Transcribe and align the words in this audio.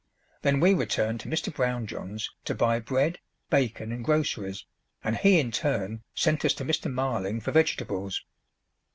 Then 0.41 0.59
we 0.59 0.73
returned 0.73 1.19
to 1.19 1.29
Mr. 1.29 1.53
Brownjohn's 1.53 2.31
to 2.45 2.55
buy 2.55 2.79
bread, 2.79 3.19
bacon, 3.51 3.91
and 3.91 4.03
groceries, 4.03 4.65
and 5.03 5.15
he 5.15 5.39
in 5.39 5.51
turn 5.51 6.01
sent 6.15 6.43
us 6.43 6.55
to 6.55 6.65
Mr. 6.65 6.91
Marling 6.91 7.39
for 7.39 7.51
vegetables. 7.51 8.25